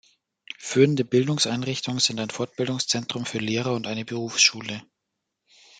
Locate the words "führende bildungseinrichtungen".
0.57-1.99